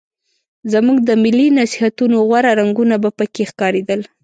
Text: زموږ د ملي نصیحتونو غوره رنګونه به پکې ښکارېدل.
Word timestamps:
زموږ 0.73 0.97
د 1.07 1.09
ملي 1.23 1.47
نصیحتونو 1.59 2.15
غوره 2.27 2.51
رنګونه 2.59 2.95
به 3.03 3.09
پکې 3.17 3.43
ښکارېدل. 3.49 4.01